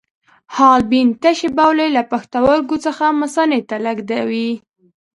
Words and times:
حالبین 0.55 1.07
تشې 1.21 1.49
بولې 1.57 1.87
له 1.95 2.01
پښتورګو 2.11 2.77
څخه 2.85 3.05
مثانې 3.21 3.61
ته 3.69 3.75
لیږدوي. 3.83 4.49